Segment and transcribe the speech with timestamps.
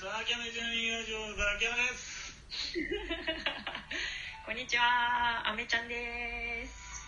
[0.00, 2.32] ザキャメジュニアジオザキャメです。
[4.48, 7.04] こんにちは、あめちゃんです。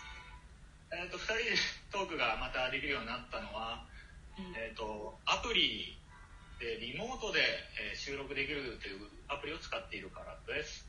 [0.93, 1.43] えっ、と、二人で
[1.91, 3.89] トークがまたできるようになったのは、
[4.37, 5.97] うんえっ、と、アプリ
[6.61, 7.41] でリモートで、
[7.81, 10.87] えー収録できるというアプリを使っているからです。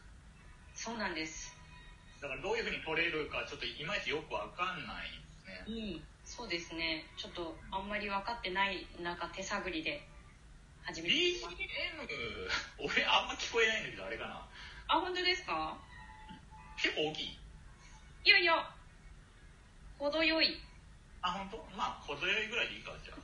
[0.76, 1.56] そうなんです。
[2.20, 5.14] だからどういうふうに撮れるかちょっといまいちよくわかんないで
[5.64, 5.92] すうね。
[5.94, 7.06] ん、そうですね。
[7.16, 10.06] ちょっとあんまり分かってない中手探りで
[10.86, 11.44] 始めて BGM
[12.80, 14.48] 俺あんま聞こえないんだけど、あれかな。
[14.88, 15.78] あ、本当ですか？
[16.78, 17.38] 結構大きい？
[18.26, 18.70] いやいや、
[19.98, 20.60] 程よい。
[21.22, 21.58] あ、本当？
[21.78, 23.18] まあ、程よいぐらいでいいか、じゃあ。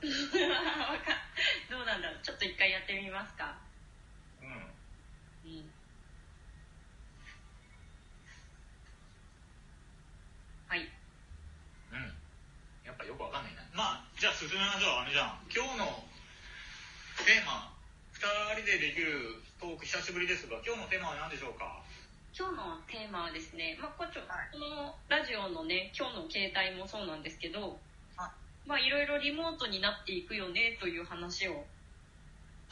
[1.70, 2.20] どうなんだろう。
[2.22, 3.58] ちょっと一回やってみますか。
[4.40, 4.48] うん。
[4.48, 5.72] うん。
[10.68, 10.80] はい。
[11.92, 12.14] うん。
[12.84, 13.62] やっぱよくわかんないな。
[13.74, 15.44] まあ、じゃあ進めましょう、あめちゃん。
[15.54, 16.08] 今日の
[17.24, 17.68] テーマ、
[18.16, 18.24] 二
[18.56, 21.84] 人でできるトーク久しぶりですが、今日のテーマは何でしょうか？
[22.32, 27.76] 今日のテーマはですね、まあ、こっちょはいこのラジオのね、今日の携帯もそうなんですけど、
[28.16, 28.32] は
[28.64, 31.66] まあ、いろいろリモートになっていくよねという話を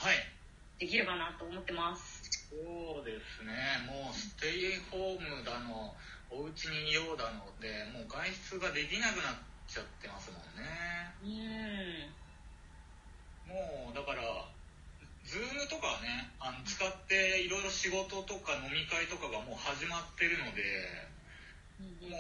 [0.01, 0.17] はい。
[0.81, 2.49] できればなと思ってます。
[2.49, 3.53] そうですね、
[3.85, 5.93] もうステイホームだの、
[6.33, 9.37] お家にいようだので、もう外出ができなくなっ
[9.69, 10.65] ちゃってますもんね。
[11.21, 12.18] うーん。
[13.49, 14.23] もう、だから、
[15.25, 20.65] ズームとかね、あの使っていろいろ仕事とか飲み会とかがもう始まってるので、
[22.09, 22.17] も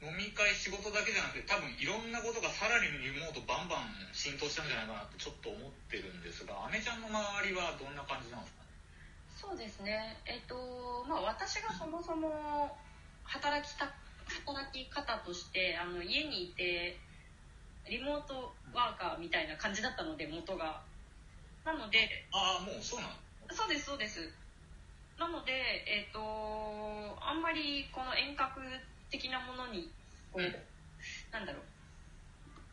[0.00, 8.72] う飲み会仕事だけじゃなくて多分いろんなことがさらにリモートバンバン浸透したんじゃないかなってちょっと思ってるんですが、アメちゃんの周りはどんな感じなんですかね？
[9.36, 10.16] そうですね。
[10.24, 12.72] えっと、まあ、私がそもそも
[13.24, 13.92] 働きた、
[14.48, 16.96] 働き方として、あの、家にいて、
[17.88, 20.82] リモートワーカーみたいな感じだったので、元が。
[21.64, 23.12] なので、ああ、もうそうなの？
[23.54, 24.32] そうです、そうです。
[25.18, 25.52] なので、
[25.86, 26.20] えっ、と、
[27.20, 28.60] あんまりこの遠隔
[29.10, 29.90] 的なものに、
[30.32, 30.54] こう、うん
[31.30, 31.62] なんだろう、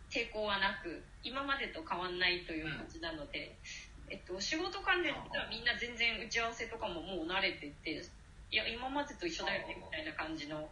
[0.10, 3.56] 抵抗はなく、今までと変わんないという感じなので、
[4.10, 8.04] えっと、仕事関連ではみんな全然打ち合わせとかももう慣れてて、
[8.52, 10.70] いや、今までと一緒だよね、みたいな感じの、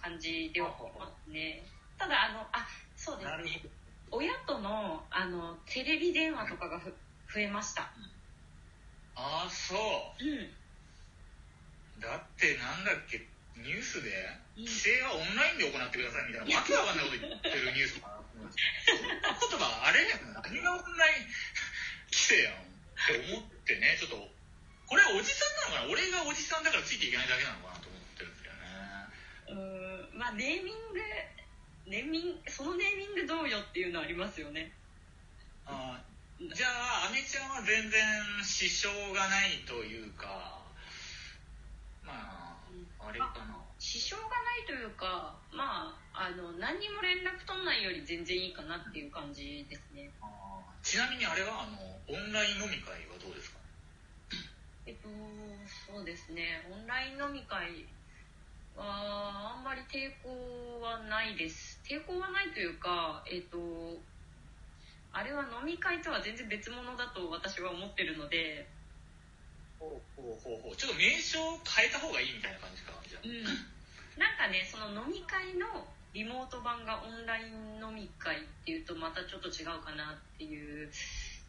[0.00, 1.62] 感じではありますね。
[2.02, 2.66] ただ、あの、あ、
[2.98, 3.70] そうですね。
[4.10, 6.90] 親との、あの、テレビ電話とかがふ
[7.32, 7.94] 増えました。
[9.14, 9.78] ああ、そう。
[10.18, 10.50] うん。
[12.02, 13.22] だってなんだっけ、
[13.54, 18.52] ニュースで、うん規制はオンラインで行ってくださいみたいな、わけわかんないこと言ってるニュースかな言
[19.56, 21.32] 葉、あれ何がオンライン
[22.12, 22.68] 規制やんっ
[23.00, 24.28] て思ってね、ちょっと、
[24.84, 25.96] これはおじさんなのかな？
[25.96, 28.60] 俺がおじさんだからついていけないだけなのかなと思ってるんですよね。
[30.12, 31.00] うーんまあネーミング
[31.86, 34.72] ネーミングそのネーミングどうよっていうのありますよね。
[35.66, 38.02] あーじゃあ、アメちゃんは全然
[38.42, 40.58] 支障がないというか、
[42.02, 42.56] まあ、
[42.98, 43.56] あれかな。
[43.78, 50.10] 支障がないというかまああの何にも連絡取んないより全然いいかなっていう感じですね。
[50.82, 51.78] ちなみにあれは、あの、
[52.08, 53.58] オンライン飲み会はどうですか？
[54.86, 55.08] えっと
[55.94, 56.66] そうですね。
[56.70, 57.86] オンライン飲み会
[58.76, 61.80] はあんまり抵抗はないです。
[61.84, 63.58] 抵抗はないというかえっと
[65.12, 68.68] あれは飲み会とは全然別物だと私は思ってるので。
[69.78, 70.76] ほうほうほうほう。
[70.76, 73.22] ちょっと名称を変えた方がいいみたいな感じかじゃあ。
[73.24, 73.44] うん、
[74.16, 80.90] なんかねその飲み会のリモート版がオンライン飲み会っていうとまたちょっと違うかなっていう。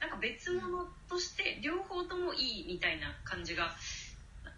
[0.03, 3.73] なんか別物として両方ともいいみたいな感じが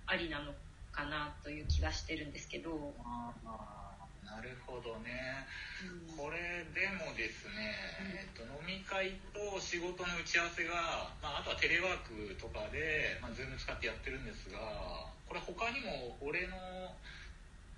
[0.07, 0.51] ありなの
[0.95, 5.45] かなという気がしてるんですけど、あーなるほどね。
[5.83, 6.17] うん。
[6.17, 7.72] これでもですね、
[8.16, 14.59] えっと、飲み会と仕事の打ち合わせが、まあ、あとはテレワークとかで、まあ、Zoom 使ってやってるんですが
[15.28, 16.57] これ他にも俺の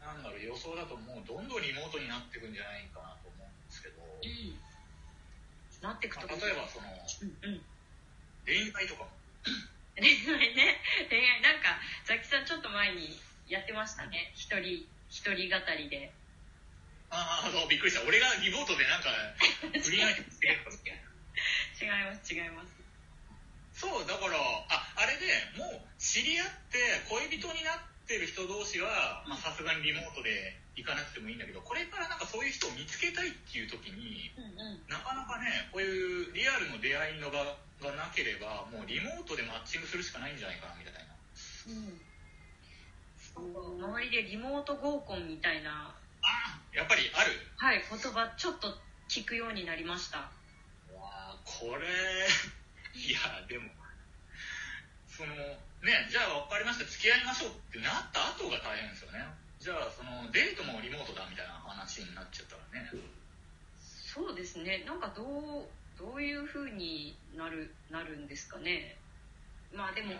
[0.02, 4.58] なんだろう予想だともうどんどんリモートになっていくんじゃないかなと思うんですけど、うん。
[5.84, 7.62] なってくとまあ例えばそのうんうん。
[8.48, 9.12] 恋愛とかも
[10.00, 10.78] 恋愛ね。
[11.10, 11.42] 恋愛。
[11.42, 13.18] なんかザキさんちょっと前に
[13.50, 14.32] やってましたね。
[14.36, 16.12] 一人一人語りで。
[17.10, 18.06] ああそうびっくりした。
[18.08, 19.10] 俺がリモートでなんか
[19.82, 21.08] 不倫相手つけるかみたいな
[21.78, 22.34] 違います。
[22.34, 22.78] 違います。
[23.78, 24.38] そう、だから、
[24.70, 26.80] あ、あれでもう知り合って
[27.10, 37.44] 恋人になってる人同士は、まあさすがにリモートで行かなくてもいいんだけど、これからなんかそういう人を見つけたいっていう時に、うんうんなかなかね、こういうリアルの出会いの場
[37.84, 41.02] がなければ、もうリモートでマッチングするしかないんじゃないかな、みたいな。
[41.76, 42.00] うん
[43.38, 47.32] 周りでリモート合コンみたいな、あやっぱりある。
[47.58, 48.74] はい、言葉ちょっと
[49.08, 50.18] 聞くようになりました。
[50.18, 50.30] わ
[51.06, 51.86] あこれ、
[53.00, 53.70] いや、でも、
[55.08, 55.34] その
[55.88, 59.24] ねじゃあ分かりました付き合いましょうってなった後が大変ですよね。
[59.56, 62.92] じゃあそのデートもリモートだみたいな話になっちゃったらね。
[63.80, 64.84] そうですね。
[64.84, 65.64] なんかどう
[65.96, 69.00] どういうふうになるなるんですかね。
[69.72, 70.12] まあでも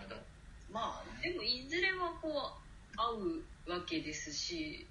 [0.72, 3.04] まあでもいずれはこう会
[3.68, 4.88] うわけですし、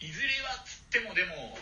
[0.00, 1.57] うん、いずれはつってもでも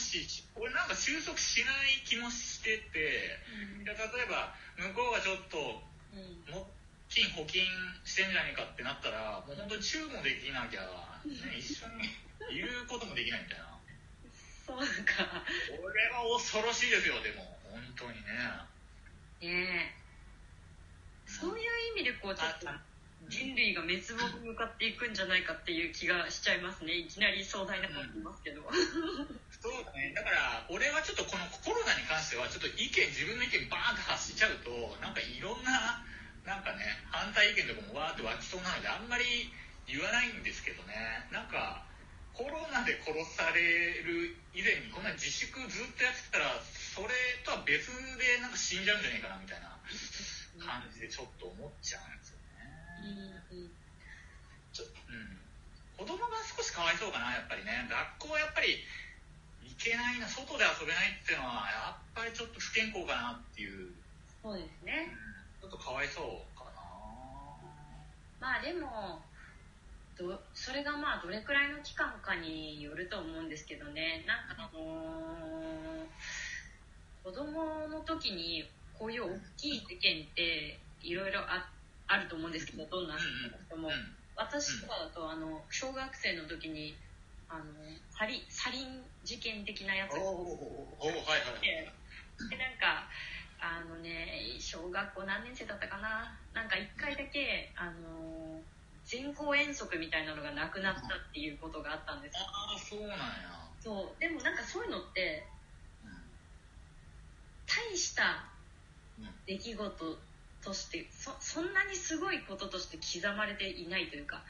[0.00, 3.36] し俺なんか収束しない気もしてて、
[3.78, 5.58] うん、例えば向こうがちょっと、
[6.50, 6.66] も
[7.10, 7.62] 金補金
[8.04, 10.86] してんじゃねえかってなったらもう本当にチューもできなきゃ、
[11.26, 12.08] ね、一緒に
[12.54, 13.70] いることもできないみたいな。
[14.66, 15.42] そうか。
[15.74, 17.58] これは恐ろしいですよでも。
[17.66, 18.38] 本当にね。
[19.42, 20.00] ねえ。
[21.26, 22.66] そういう意味でこうちょっと
[23.30, 26.98] 人類が滅亡に向かっていくんじゃないかっていう気がしちゃいますね。
[26.98, 28.74] いきなり壮大なこと言いますけど、うん、
[29.62, 30.12] そうだね。
[30.12, 36.02] だから俺はちょっとこのコロナに関してはちょっと意見自分の意見バーンと発しちゃうとなんかいろんな
[36.42, 36.82] なんかね
[37.14, 39.24] 反対意見とかもわーって湧きそうなのであんまり
[39.86, 40.94] 言わないんですけどね。
[41.30, 41.86] なんか
[42.34, 43.60] コロナで殺され
[44.02, 49.76] る以前にこんな自粛ずっとやってたらそれとは別でなんか死んじゃうんじゃないかなみたいな
[50.58, 52.39] 感じでちょっと思っちゃうんですよ。
[54.72, 57.88] ちょうん、子供が少しかわいそうかなやっぱりね。
[58.18, 58.78] 学校はやっぱり
[59.66, 63.90] 行けないな外で遊べないっていうのはやっぱりちょっと不健康かなっていう。
[64.42, 65.12] そうですね、
[65.62, 66.80] うん、ちょっとかわいそうかな。
[68.40, 69.20] まあでも
[70.16, 74.24] どそれがまあどれくらいの期間かによると思うんですけどね。
[74.26, 78.68] なんかあのー、子供の時に
[78.98, 81.70] こういう大きい事件っていろいろあ
[82.10, 83.88] あると思うんですけどどんな人も、
[84.34, 86.96] 私とかだとあの小学生の時に
[87.48, 87.64] あの
[88.10, 90.14] サリサリン事件的なやつ。
[90.14, 91.62] がはいはい。
[91.62, 93.06] でなんか
[93.62, 96.34] あのね小学校何年生だったかな。
[96.52, 98.58] なんか1回だけあの
[99.06, 102.34] 人工遠足みたいなのがなくなったっていうことがあったんです。
[102.42, 103.18] ああそうなんや。
[103.78, 104.20] そう。
[104.20, 105.46] でもなんかそういうのって
[107.70, 108.50] 大した
[109.46, 110.18] 出来事
[110.62, 114.42] としてそそんなにすごいこととして刻まれていないというか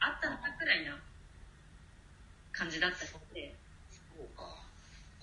[0.00, 0.98] あったのかくらいな
[2.52, 3.54] 感じだったので。
[4.16, 4.68] そうか。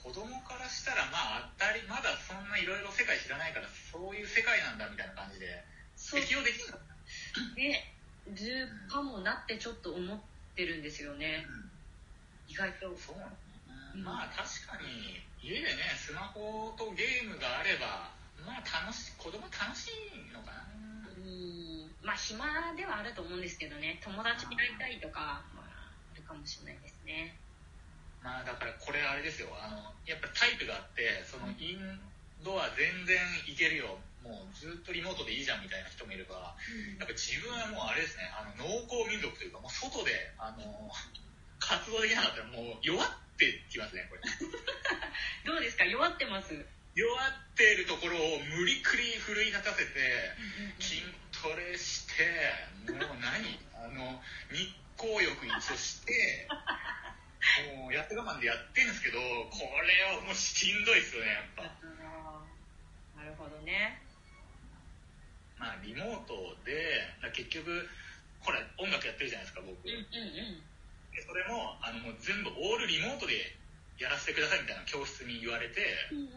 [0.05, 5.65] 子供からしたらまあ当たりまだそんないろいろ世界知らないからそういう世界なんだみたいな感じで
[5.97, 6.77] 適応できるの
[7.57, 7.89] ね
[8.29, 10.17] るかもなってちょっと思っ
[10.55, 12.93] てるんですよね、うん、意外と。
[12.95, 13.33] そうなの、
[13.97, 18.13] まあ確かに家でねスマホとゲームがあれば
[18.45, 20.65] まあ楽し子供楽しいのかな。
[21.17, 22.45] うんまあ暇
[22.77, 23.99] ではあると思うんですけどね。
[24.03, 27.35] 友達に会いたいとか、まあ、あるかもしれないですね。
[28.21, 29.49] まあだからこれあれですよ。
[29.57, 31.99] あのやっぱタイプがあってそのイン
[32.43, 33.97] ドア全然いけるよ。
[34.25, 38.25] もうずっとリモートでいいじゃんみたいな人もいれば、うん、やっぱ自分はもうあれですね。
[38.33, 40.89] あの農耕民族というかもう外であの
[41.61, 44.21] 活動できなかったらもう弱ってきますねこれ。
[45.45, 45.85] どうですか？
[45.85, 46.53] 弱ってます？
[46.95, 49.99] 弱ってるところを無理くり奮い立たせて
[50.79, 51.03] 筋
[51.35, 52.23] トレして
[52.87, 53.59] もう何？
[53.75, 56.47] あの日光浴一応して
[57.75, 61.63] もうやって我慢でやってるんですけどこれはもうしんどいですよねやっぱ。
[63.19, 63.59] なるほど。
[63.67, 64.01] ね。
[65.59, 67.89] まあ、リモートで結局
[68.39, 70.61] これ音楽やってるじゃないですか僕、うんうんうん、
[71.11, 73.55] でそれもあのもう全部オールリモートで
[73.97, 76.27] やらせてくださいみたいな教室に言われて、うんうんう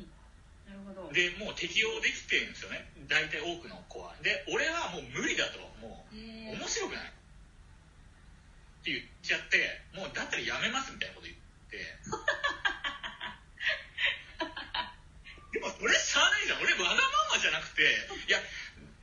[0.00, 0.08] ん、
[0.64, 1.12] なるほど。
[1.12, 2.88] でもう適用できてるんですよね。
[3.08, 4.16] 大体多くの子は。
[4.22, 5.58] で俺はもう無理だと。
[5.80, 6.16] もう
[6.56, 7.08] 面白くない。
[7.08, 7.08] っ
[8.86, 11.38] て言っちゃってもうだったらやめますみたいなこと言っ
[11.68, 11.76] て。
[15.52, 16.62] でも俺しゃあないじゃん。
[16.62, 17.00] 俺わがま
[17.34, 17.82] まじゃなくて
[18.28, 18.40] いや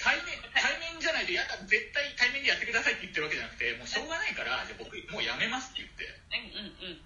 [0.04, 6.10] 対面対面じゃないとやだ絶対対面でやってくださいって言ってるわけじゃなくてもうしょうがないからじゃ僕もうやめますって言ってう
[6.44, 7.02] んうんうん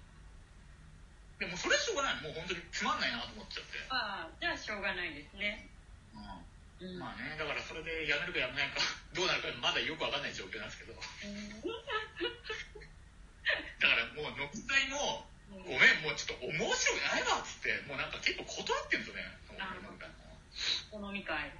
[1.38, 2.22] でもそれはしょうがない。
[2.22, 3.78] もう本当につまんないなと思っちゃって。
[3.90, 5.70] ああじゃあしょうがないですね。
[6.78, 8.78] うん、まあねだからそれでやめるかやめないか
[9.14, 10.94] どうなるかまだよくわかんない状況なんですけど。
[13.78, 19.22] だからもう飲み会もごめんもうちょっと面白くないわっつってもうなんか結構断ってんですよね。
[20.90, 21.50] お飲み会。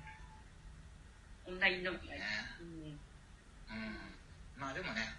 [1.46, 2.24] オンライン飲み会、ね、
[2.60, 3.00] うん、
[3.72, 3.96] うん、
[4.58, 5.17] まあでもね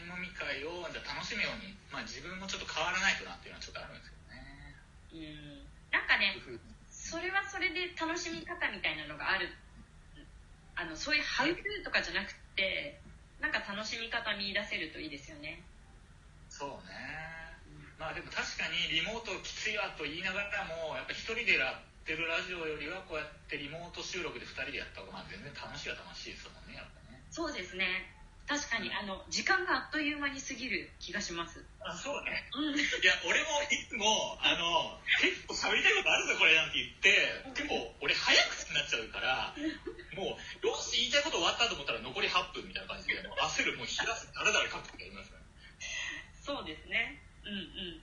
[0.00, 4.40] イン飲み会をじゃ楽しむように、まあ、自分もちょっと変わらないとなっていうのはちょっとあるんですけどね。
[5.12, 5.68] うん。
[5.92, 6.40] なんかね
[6.88, 9.52] それはそれで楽しみ方みたいなのがある。
[10.80, 12.96] あのそういうハウトゥーとかじゃなくて
[13.36, 15.60] なんか楽しみ方見出せるといいですよね。
[16.48, 17.20] そうね。
[18.00, 27.20] まあでも確かにリモートきついわと言いながらもやっぱ一人でやってるラジオよりはこうやってリモート収録で2人でやった方がまあ全然楽しいは楽しいですもんねやっぱね。
[27.28, 31.62] そうですね確かにあの時間があっという間に過ぎる気がします。
[31.86, 32.50] あそうね。
[32.54, 32.74] うん。
[32.74, 39.54] いや俺もいつもあの結構喋りたいことあるぞこれなんて言って結構俺早口になっちゃうから
[40.18, 45.38] もうよし言いたいこと終わったと思ったら残り8分みたいな感じでもう焦るもうひらすだらだら書くとかやりますね。
[46.42, 47.22] そうですね。
[47.46, 48.02] うんう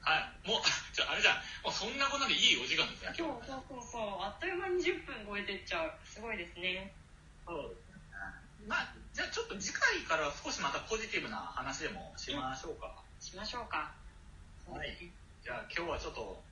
[0.00, 0.48] はい。
[0.48, 4.24] もうじゃああれじゃんもうそんなことでいいお時間ですねそうそうそうそう。
[4.24, 5.92] あっという間に10分超えてっちゃう。
[6.08, 6.96] すごいですね。
[7.44, 7.76] そう
[8.64, 13.94] まあじゃあちょっと次回から少しまたポジティブな話でもしましょうか、しましょうか。
[14.66, 14.90] はい。
[15.44, 16.42] じゃあ今日はちょっと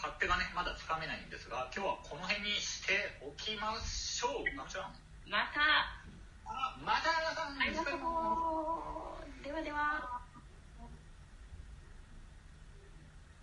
[0.00, 4.56] 勝手がねまだつかめないんですが今日はこの辺にしておきましょう。
[4.56, 4.96] なちゃん。
[5.28, 6.00] また。
[6.48, 7.20] あまたあ
[7.68, 8.02] りがとう